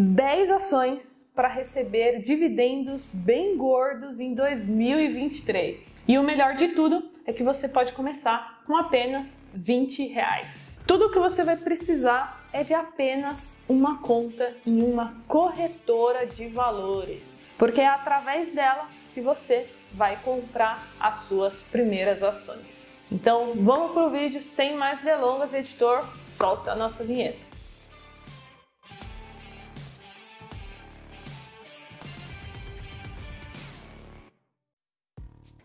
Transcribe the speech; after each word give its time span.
10 0.00 0.50
ações 0.50 1.30
para 1.34 1.46
receber 1.46 2.20
dividendos 2.20 3.10
bem 3.12 3.56
gordos 3.56 4.18
em 4.18 4.32
2023. 4.32 5.96
E 6.08 6.18
o 6.18 6.22
melhor 6.22 6.54
de 6.54 6.68
tudo 6.68 7.04
é 7.26 7.34
que 7.34 7.42
você 7.42 7.68
pode 7.68 7.92
começar 7.92 8.62
com 8.66 8.74
apenas 8.76 9.36
20 9.52 10.06
reais. 10.06 10.80
Tudo 10.86 11.06
o 11.06 11.10
que 11.10 11.18
você 11.18 11.44
vai 11.44 11.56
precisar 11.56 12.48
é 12.50 12.64
de 12.64 12.72
apenas 12.72 13.58
uma 13.68 13.98
conta 13.98 14.56
em 14.66 14.82
uma 14.82 15.14
corretora 15.28 16.26
de 16.26 16.48
valores, 16.48 17.52
porque 17.58 17.82
é 17.82 17.86
através 17.86 18.52
dela 18.52 18.88
que 19.12 19.20
você 19.20 19.68
vai 19.92 20.16
comprar 20.24 20.82
as 20.98 21.24
suas 21.24 21.62
primeiras 21.62 22.22
ações. 22.22 22.88
Então 23.12 23.52
vamos 23.54 23.92
para 23.92 24.06
o 24.06 24.10
vídeo 24.10 24.42
sem 24.42 24.76
mais 24.76 25.02
delongas, 25.02 25.52
editor, 25.52 26.02
solta 26.16 26.72
a 26.72 26.76
nossa 26.76 27.04
vinheta. 27.04 27.49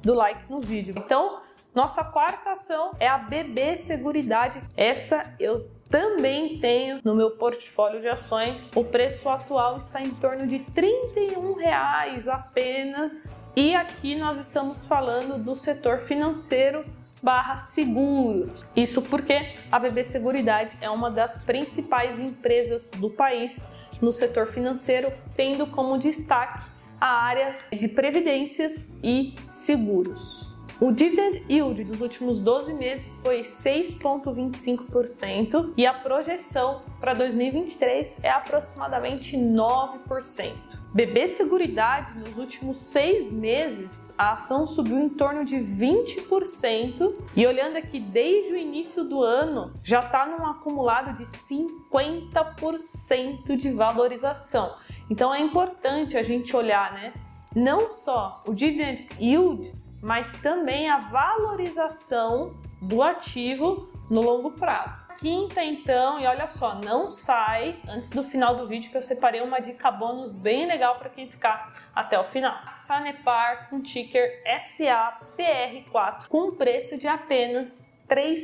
do 0.00 0.14
like 0.14 0.48
no 0.48 0.60
vídeo. 0.60 0.94
Então, 0.96 1.44
nossa 1.76 2.02
quarta 2.02 2.52
ação 2.52 2.92
é 2.98 3.06
a 3.06 3.18
BB 3.18 3.76
Seguridade. 3.76 4.62
Essa 4.74 5.36
eu 5.38 5.68
também 5.90 6.58
tenho 6.58 7.00
no 7.04 7.14
meu 7.14 7.32
portfólio 7.32 8.00
de 8.00 8.08
ações. 8.08 8.72
O 8.74 8.82
preço 8.82 9.28
atual 9.28 9.76
está 9.76 10.00
em 10.00 10.08
torno 10.14 10.46
de 10.46 10.56
R$ 10.56 11.56
reais 11.60 12.28
apenas. 12.28 13.52
E 13.54 13.74
aqui 13.74 14.16
nós 14.16 14.38
estamos 14.38 14.86
falando 14.86 15.36
do 15.38 15.54
setor 15.54 15.98
financeiro 15.98 16.82
barra 17.22 17.58
seguros. 17.58 18.64
Isso 18.74 19.02
porque 19.02 19.54
a 19.70 19.78
BB 19.78 20.02
Seguridade 20.02 20.78
é 20.80 20.88
uma 20.88 21.10
das 21.10 21.44
principais 21.44 22.18
empresas 22.18 22.88
do 22.88 23.10
país 23.10 23.70
no 24.00 24.14
setor 24.14 24.46
financeiro, 24.46 25.12
tendo 25.34 25.66
como 25.66 25.98
destaque 25.98 26.70
a 26.98 27.22
área 27.22 27.58
de 27.70 27.86
previdências 27.86 28.96
e 29.02 29.34
seguros. 29.46 30.55
O 30.78 30.92
dividend 30.92 31.42
yield 31.48 31.82
dos 31.84 32.02
últimos 32.02 32.38
12 32.38 32.74
meses 32.74 33.16
foi 33.22 33.40
6,25% 33.40 35.72
e 35.74 35.86
a 35.86 35.94
projeção 35.94 36.82
para 37.00 37.14
2023 37.14 38.18
é 38.22 38.28
aproximadamente 38.28 39.38
9%. 39.38 40.52
BB 40.92 41.28
Seguridade, 41.28 42.18
nos 42.18 42.36
últimos 42.36 42.76
seis 42.76 43.32
meses, 43.32 44.14
a 44.18 44.32
ação 44.32 44.66
subiu 44.66 44.98
em 44.98 45.08
torno 45.08 45.46
de 45.46 45.56
20%. 45.56 47.14
E 47.34 47.46
olhando 47.46 47.78
aqui 47.78 47.98
desde 47.98 48.52
o 48.52 48.58
início 48.58 49.02
do 49.02 49.22
ano, 49.22 49.72
já 49.82 50.00
está 50.00 50.26
num 50.26 50.44
acumulado 50.44 51.16
de 51.16 51.24
50% 51.24 53.56
de 53.56 53.70
valorização. 53.70 54.76
Então 55.08 55.34
é 55.34 55.40
importante 55.40 56.18
a 56.18 56.22
gente 56.22 56.54
olhar, 56.54 56.92
né? 56.92 57.14
Não 57.54 57.90
só 57.90 58.42
o 58.46 58.52
dividend 58.52 59.08
yield, 59.18 59.72
mas 60.02 60.40
também 60.40 60.90
a 60.90 60.98
valorização 60.98 62.52
do 62.80 63.02
ativo 63.02 63.88
no 64.10 64.20
longo 64.20 64.52
prazo. 64.52 65.06
Quinta, 65.18 65.64
então, 65.64 66.20
e 66.20 66.26
olha 66.26 66.46
só, 66.46 66.74
não 66.74 67.10
sai 67.10 67.76
antes 67.88 68.10
do 68.10 68.22
final 68.22 68.54
do 68.54 68.68
vídeo 68.68 68.90
que 68.90 68.98
eu 68.98 69.02
separei 69.02 69.40
uma 69.40 69.60
dica 69.60 69.90
bônus 69.90 70.30
bem 70.30 70.66
legal 70.66 70.98
para 70.98 71.08
quem 71.08 71.26
ficar 71.26 71.88
até 71.94 72.20
o 72.20 72.24
final. 72.24 72.54
Sanepar 72.66 73.70
com 73.70 73.80
ticker 73.80 74.42
SAPR4 74.46 76.26
com 76.28 76.52
preço 76.52 76.98
de 76.98 77.08
apenas 77.08 77.96
R$ 78.08 78.36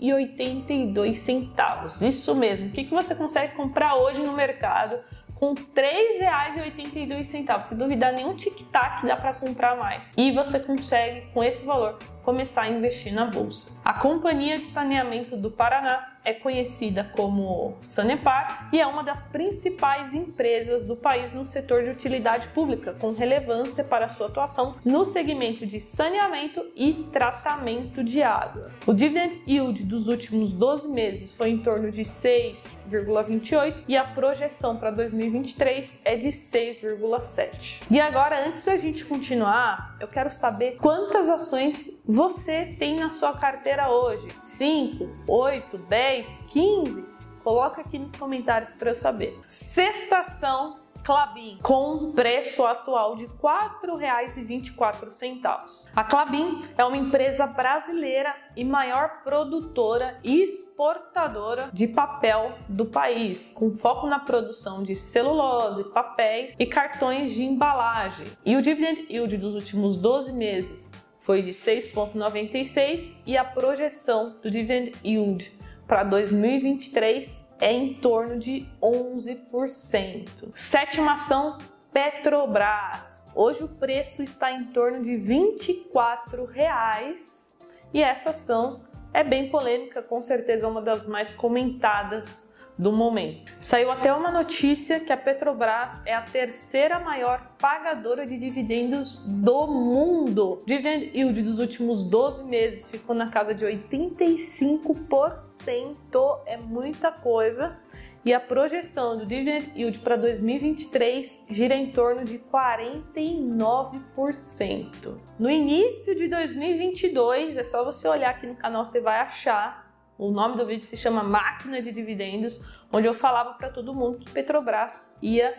3,82. 0.00 2.06
Isso 2.06 2.34
mesmo. 2.34 2.68
O 2.68 2.72
que, 2.72 2.84
que 2.84 2.90
você 2.90 3.14
consegue 3.14 3.54
comprar 3.54 3.94
hoje 3.94 4.20
no 4.20 4.32
mercado 4.32 4.98
com 5.36 5.52
R$ 5.52 5.62
3,82. 5.74 7.62
Se 7.62 7.74
duvidar, 7.76 8.12
nenhum 8.12 8.34
tic-tac 8.34 9.06
dá 9.06 9.16
para 9.16 9.34
comprar 9.34 9.76
mais. 9.76 10.12
E 10.16 10.32
você 10.32 10.58
consegue, 10.58 11.28
com 11.32 11.44
esse 11.44 11.64
valor, 11.64 11.98
começar 12.24 12.62
a 12.62 12.68
investir 12.68 13.14
na 13.14 13.26
bolsa. 13.26 13.80
A 13.84 13.92
Companhia 13.92 14.58
de 14.58 14.66
Saneamento 14.66 15.36
do 15.36 15.50
Paraná 15.50 16.15
é 16.26 16.34
conhecida 16.34 17.08
como 17.14 17.76
Sanepar 17.80 18.68
e 18.72 18.80
é 18.80 18.86
uma 18.86 19.04
das 19.04 19.24
principais 19.24 20.12
empresas 20.12 20.84
do 20.84 20.96
país 20.96 21.32
no 21.32 21.46
setor 21.46 21.84
de 21.84 21.90
utilidade 21.90 22.48
pública, 22.48 22.94
com 22.94 23.12
relevância 23.12 23.84
para 23.84 24.08
sua 24.08 24.26
atuação 24.26 24.74
no 24.84 25.04
segmento 25.04 25.64
de 25.64 25.78
saneamento 25.78 26.66
e 26.74 26.92
tratamento 27.12 28.02
de 28.02 28.24
água. 28.24 28.72
O 28.84 28.92
dividend 28.92 29.40
yield 29.46 29.84
dos 29.84 30.08
últimos 30.08 30.50
12 30.50 30.88
meses 30.88 31.30
foi 31.30 31.50
em 31.50 31.58
torno 31.58 31.92
de 31.92 32.02
6,28 32.02 33.84
e 33.86 33.96
a 33.96 34.02
projeção 34.02 34.76
para 34.76 34.90
2023 34.90 36.00
é 36.04 36.16
de 36.16 36.28
6,7. 36.28 37.82
E 37.88 38.00
agora, 38.00 38.44
antes 38.44 38.62
da 38.62 38.76
gente 38.76 39.04
continuar, 39.04 39.96
eu 40.00 40.08
quero 40.08 40.32
saber 40.32 40.76
quantas 40.80 41.28
ações 41.28 42.02
você 42.04 42.74
tem 42.78 42.96
na 42.96 43.10
sua 43.10 43.32
carteira 43.34 43.90
hoje. 43.90 44.26
5, 44.42 45.08
8, 45.28 45.78
10, 45.78 46.15
15? 46.22 47.04
Coloca 47.42 47.80
aqui 47.80 47.98
nos 47.98 48.14
comentários 48.14 48.74
para 48.74 48.90
eu 48.90 48.94
saber. 48.94 49.40
Sexta 49.46 50.18
ação 50.18 50.86
Clabin, 51.06 51.56
com 51.62 52.10
preço 52.10 52.64
atual 52.64 53.14
de 53.14 53.26
R$ 53.26 53.32
4,24. 53.40 55.84
A 55.94 56.02
Clabin 56.02 56.60
é 56.76 56.84
uma 56.84 56.96
empresa 56.96 57.46
brasileira 57.46 58.34
e 58.56 58.64
maior 58.64 59.22
produtora 59.22 60.18
e 60.24 60.42
exportadora 60.42 61.70
de 61.72 61.86
papel 61.86 62.58
do 62.68 62.86
país, 62.86 63.52
com 63.54 63.76
foco 63.76 64.08
na 64.08 64.18
produção 64.18 64.82
de 64.82 64.96
celulose, 64.96 65.84
papéis 65.92 66.56
e 66.58 66.66
cartões 66.66 67.30
de 67.30 67.44
embalagem. 67.44 68.26
E 68.44 68.56
o 68.56 68.62
dividend 68.62 69.06
yield 69.08 69.36
dos 69.36 69.54
últimos 69.54 69.96
12 69.96 70.32
meses 70.32 70.90
foi 71.20 71.40
de 71.40 71.50
6,96 71.50 73.14
e 73.24 73.36
a 73.36 73.44
projeção 73.44 74.34
do 74.42 74.50
dividend 74.50 74.90
yield 75.04 75.55
para 75.86 76.02
2023 76.02 77.54
é 77.60 77.72
em 77.72 77.94
torno 77.94 78.38
de 78.38 78.68
11%. 78.82 80.50
Sétima 80.54 81.12
ação, 81.12 81.58
Petrobras. 81.92 83.26
Hoje 83.34 83.62
o 83.62 83.68
preço 83.68 84.22
está 84.22 84.50
em 84.52 84.64
torno 84.66 85.02
de 85.02 85.16
24 85.16 86.44
reais, 86.44 87.58
e 87.94 88.02
essa 88.02 88.30
ação 88.30 88.80
é 89.14 89.22
bem 89.22 89.48
polêmica, 89.48 90.02
com 90.02 90.20
certeza 90.20 90.66
uma 90.66 90.82
das 90.82 91.06
mais 91.06 91.32
comentadas 91.32 92.55
do 92.78 92.92
momento. 92.92 93.52
Saiu 93.58 93.90
até 93.90 94.12
uma 94.12 94.30
notícia 94.30 95.00
que 95.00 95.10
a 95.12 95.16
Petrobras 95.16 96.02
é 96.04 96.14
a 96.14 96.20
terceira 96.22 96.98
maior 96.98 97.54
pagadora 97.58 98.26
de 98.26 98.36
dividendos 98.36 99.18
do 99.24 99.66
mundo. 99.66 100.62
Dividend 100.66 101.10
yield 101.14 101.40
dos 101.42 101.58
últimos 101.58 102.02
12 102.02 102.44
meses 102.44 102.90
ficou 102.90 103.16
na 103.16 103.30
casa 103.30 103.54
de 103.54 103.64
85%, 103.64 106.42
é 106.44 106.58
muita 106.58 107.10
coisa. 107.10 107.78
E 108.24 108.34
a 108.34 108.40
projeção 108.40 109.16
do 109.16 109.24
dividend 109.24 109.72
yield 109.76 110.00
para 110.00 110.16
2023 110.16 111.46
gira 111.48 111.76
em 111.76 111.92
torno 111.92 112.24
de 112.24 112.40
49%. 112.40 115.20
No 115.38 115.48
início 115.48 116.12
de 116.12 116.26
2022, 116.26 117.56
é 117.56 117.62
só 117.62 117.84
você 117.84 118.08
olhar 118.08 118.30
aqui 118.30 118.48
no 118.48 118.56
canal, 118.56 118.84
você 118.84 119.00
vai 119.00 119.20
achar 119.20 119.85
o 120.18 120.30
nome 120.30 120.56
do 120.56 120.66
vídeo 120.66 120.84
se 120.84 120.96
chama 120.96 121.22
Máquina 121.22 121.82
de 121.82 121.92
Dividendos, 121.92 122.62
onde 122.92 123.06
eu 123.06 123.14
falava 123.14 123.54
para 123.54 123.68
todo 123.68 123.94
mundo 123.94 124.18
que 124.18 124.30
Petrobras 124.30 125.16
ia 125.22 125.56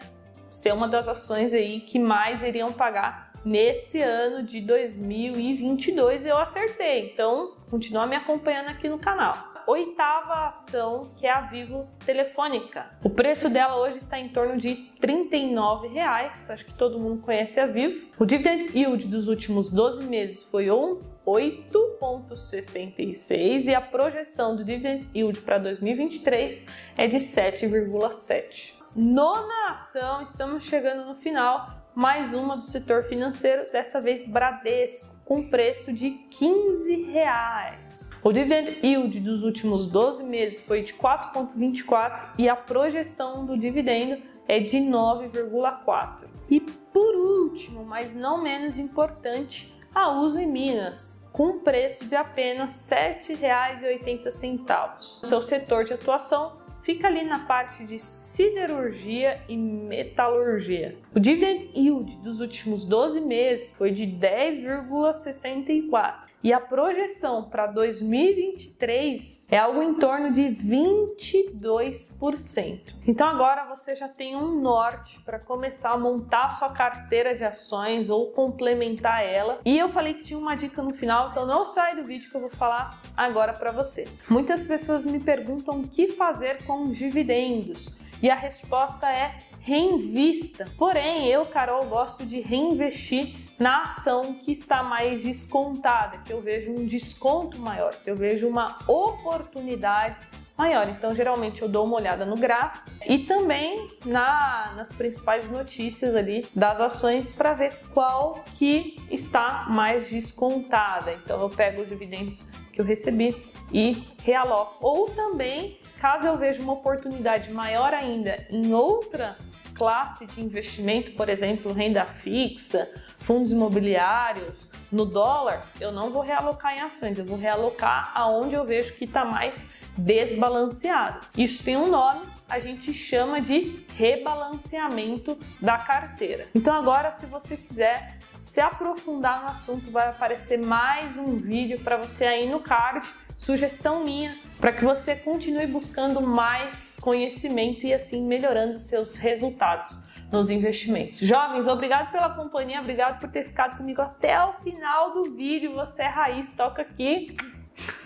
ser 0.49 0.73
uma 0.73 0.87
das 0.87 1.07
ações 1.07 1.53
aí 1.53 1.81
que 1.81 1.99
mais 1.99 2.41
iriam 2.41 2.71
pagar 2.71 3.31
nesse 3.45 4.01
ano 4.01 4.43
de 4.43 4.59
2022. 4.61 6.25
Eu 6.25 6.37
acertei, 6.37 7.11
então 7.13 7.53
continua 7.69 8.05
me 8.05 8.15
acompanhando 8.15 8.69
aqui 8.69 8.89
no 8.89 8.97
canal. 8.97 9.35
Oitava 9.67 10.47
ação, 10.47 11.11
que 11.17 11.27
é 11.27 11.31
a 11.31 11.41
Vivo 11.41 11.87
Telefônica. 12.05 12.89
O 13.03 13.09
preço 13.09 13.49
dela 13.49 13.75
hoje 13.75 13.97
está 13.97 14.17
em 14.17 14.29
torno 14.29 14.57
de 14.57 14.75
39 14.99 15.89
reais. 15.89 16.49
acho 16.49 16.65
que 16.65 16.73
todo 16.73 16.97
mundo 16.97 17.21
conhece 17.21 17.59
a 17.59 17.65
Vivo. 17.65 18.07
O 18.17 18.25
dividend 18.25 18.65
yield 18.73 19.07
dos 19.07 19.27
últimos 19.27 19.69
12 19.69 20.05
meses 20.05 20.43
foi 20.43 20.71
1 20.71 21.16
8,66 21.27 23.65
e 23.65 23.75
a 23.75 23.81
projeção 23.81 24.55
do 24.55 24.63
dividend 24.63 25.05
yield 25.13 25.41
para 25.41 25.57
2023 25.57 26.65
é 26.95 27.05
de 27.05 27.17
7,7. 27.17 28.75
Nona 28.95 29.71
ação, 29.71 30.21
estamos 30.21 30.63
chegando 30.63 31.05
no 31.05 31.15
final, 31.15 31.85
mais 31.93 32.33
uma 32.33 32.55
do 32.55 32.63
setor 32.63 33.03
financeiro, 33.03 33.69
dessa 33.73 33.99
vez 33.99 34.25
Bradesco, 34.25 35.17
com 35.25 35.49
preço 35.49 35.91
de 35.91 36.11
15 36.11 37.11
reais. 37.11 38.11
O 38.23 38.31
dividend 38.31 38.79
yield 38.81 39.19
dos 39.19 39.43
últimos 39.43 39.85
12 39.85 40.23
meses 40.23 40.61
foi 40.61 40.81
de 40.81 40.93
4,24 40.93 42.35
e 42.37 42.47
a 42.47 42.55
projeção 42.55 43.45
do 43.45 43.57
dividendo 43.57 44.23
é 44.47 44.61
de 44.61 44.77
9,4. 44.77 46.25
E 46.49 46.61
por 46.61 47.15
último, 47.15 47.83
mas 47.83 48.15
não 48.15 48.41
menos 48.41 48.79
importante, 48.79 49.76
a 49.97 50.11
Uso 50.11 50.39
em 50.39 50.45
Minas, 50.45 51.27
com 51.31 51.57
preço 51.57 52.05
de 52.05 52.15
apenas 52.15 52.87
R$ 52.91 53.17
7,80. 53.19 55.25
Seu 55.25 55.41
setor 55.41 55.85
de 55.85 55.93
atuação 55.93 56.59
fica 56.83 57.07
ali 57.07 57.23
na 57.23 57.47
parte 57.47 57.83
de 57.83 57.97
siderurgia 57.97 59.41
e 59.49 59.57
metalurgia. 59.57 60.99
O 61.15 61.19
dividend 61.19 61.71
yield 61.75 62.15
dos 62.17 62.41
últimos 62.41 62.85
12 62.85 63.21
meses 63.21 63.71
foi 63.71 63.89
de 63.89 64.05
10,64 64.05 66.26
e 66.43 66.53
a 66.53 66.59
projeção 66.59 67.49
para 67.49 67.65
2023 67.67 69.47
é 69.49 69.57
algo 69.57 69.81
em 69.81 69.93
torno 69.95 70.31
de 70.31 70.43
22%. 70.43 72.95
Então 73.07 73.27
agora 73.27 73.65
você 73.65 73.95
já 73.95 74.07
tem 74.07 74.35
um 74.35 74.61
norte 74.61 75.19
para 75.21 75.39
começar 75.39 75.89
a 75.91 75.97
montar 75.97 76.45
a 76.45 76.51
sua 76.51 76.69
carteira 76.69 77.33
de 77.35 77.43
ações 77.43 78.09
ou 78.09 78.31
complementar 78.31 79.25
ela. 79.25 79.59
E 79.65 79.75
eu 79.77 79.89
falei 79.89 80.13
que 80.13 80.23
tinha 80.23 80.39
uma 80.39 80.55
dica 80.55 80.81
no 80.81 80.93
final, 80.93 81.31
então 81.31 81.45
não 81.45 81.65
sai 81.65 81.95
do 81.95 82.03
vídeo 82.03 82.29
que 82.29 82.35
eu 82.35 82.41
vou 82.41 82.51
falar 82.51 83.01
agora 83.15 83.53
para 83.53 83.71
você. 83.71 84.07
Muitas 84.29 84.67
pessoas 84.67 85.05
me 85.05 85.19
perguntam 85.19 85.81
o 85.81 85.87
que 85.87 86.07
fazer 86.07 86.63
com 86.65 86.83
os 86.83 86.97
dividendos. 86.97 87.97
E 88.21 88.29
a 88.29 88.35
resposta 88.35 89.11
é 89.11 89.39
reinvista. 89.67 90.65
Porém, 90.77 91.27
eu, 91.27 91.45
Carol, 91.45 91.85
gosto 91.87 92.25
de 92.25 92.39
reinvestir 92.39 93.35
na 93.59 93.83
ação 93.83 94.35
que 94.35 94.51
está 94.51 94.81
mais 94.81 95.23
descontada, 95.23 96.19
que 96.19 96.31
eu 96.31 96.39
vejo 96.39 96.71
um 96.71 96.85
desconto 96.85 97.59
maior, 97.59 97.93
que 97.95 98.09
eu 98.09 98.15
vejo 98.15 98.47
uma 98.47 98.77
oportunidade 98.87 100.15
maior. 100.57 100.87
Então, 100.87 101.13
geralmente 101.13 101.61
eu 101.61 101.67
dou 101.67 101.85
uma 101.85 101.97
olhada 101.97 102.25
no 102.25 102.37
gráfico 102.37 102.89
e 103.05 103.19
também 103.19 103.87
na, 104.05 104.71
nas 104.75 104.93
principais 104.93 105.49
notícias 105.49 106.15
ali 106.15 106.47
das 106.55 106.79
ações 106.79 107.31
para 107.31 107.53
ver 107.53 107.77
qual 107.93 108.41
que 108.57 108.95
está 109.11 109.65
mais 109.69 110.09
descontada. 110.09 111.11
Então, 111.13 111.41
eu 111.41 111.49
pego 111.49 111.81
os 111.81 111.89
dividendos 111.89 112.41
que 112.71 112.79
eu 112.79 112.85
recebi 112.85 113.51
e 113.73 114.05
realoco. 114.23 114.77
Ou 114.79 115.07
também, 115.07 115.77
caso 115.99 116.25
eu 116.25 116.37
veja 116.37 116.61
uma 116.61 116.73
oportunidade 116.73 117.51
maior 117.51 117.93
ainda 117.93 118.47
em 118.49 118.73
outra 118.73 119.35
classe 119.77 120.25
de 120.25 120.41
investimento, 120.41 121.11
por 121.11 121.29
exemplo, 121.29 121.71
renda 121.71 122.03
fixa, 122.05 122.89
fundos 123.19 123.51
imobiliários, 123.51 124.53
no 124.91 125.05
dólar, 125.05 125.65
eu 125.79 125.91
não 125.91 126.09
vou 126.09 126.21
realocar 126.21 126.75
em 126.77 126.81
ações, 126.81 127.19
eu 127.19 127.25
vou 127.25 127.37
realocar 127.37 128.11
aonde 128.15 128.55
eu 128.55 128.65
vejo 128.65 128.93
que 128.93 129.03
está 129.03 129.25
mais 129.25 129.67
desbalanceado. 129.97 131.25
Isso 131.37 131.63
tem 131.63 131.75
um 131.75 131.87
nome, 131.87 132.21
a 132.47 132.59
gente 132.59 132.93
chama 132.93 133.41
de 133.41 133.85
rebalanceamento 133.95 135.37
da 135.59 135.77
carteira. 135.77 136.45
Então 136.55 136.73
agora, 136.73 137.11
se 137.11 137.25
você 137.25 137.57
quiser 137.57 138.17
se 138.35 138.61
aprofundar 138.61 139.41
no 139.41 139.49
assunto, 139.49 139.91
vai 139.91 140.07
aparecer 140.09 140.57
mais 140.57 141.17
um 141.17 141.35
vídeo 141.35 141.79
para 141.79 141.97
você 141.97 142.25
aí 142.25 142.49
no 142.49 142.59
card 142.59 143.05
sugestão 143.37 144.03
minha 144.03 144.37
para 144.59 144.71
que 144.71 144.83
você 144.83 145.15
continue 145.15 145.67
buscando 145.67 146.21
mais 146.21 146.95
conhecimento 146.99 147.85
e 147.85 147.93
assim 147.93 148.25
melhorando 148.25 148.77
seus 148.77 149.15
resultados 149.15 150.05
nos 150.31 150.49
investimentos. 150.49 151.19
Jovens, 151.19 151.67
obrigado 151.67 152.11
pela 152.11 152.29
companhia, 152.31 152.81
obrigado 152.81 153.19
por 153.19 153.29
ter 153.29 153.45
ficado 153.45 153.77
comigo 153.77 154.01
até 154.01 154.43
o 154.43 154.53
final 154.53 155.13
do 155.13 155.35
vídeo. 155.35 155.73
Você 155.75 156.01
é 156.01 156.07
raiz, 156.07 156.51
toca 156.51 156.81
aqui. 156.81 157.37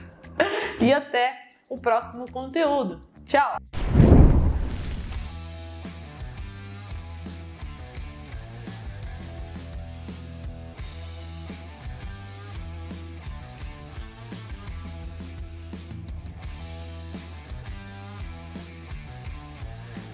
e 0.79 0.93
até 0.93 1.35
o 1.67 1.79
próximo 1.79 2.29
conteúdo. 2.31 3.01
Tchau! 3.25 3.80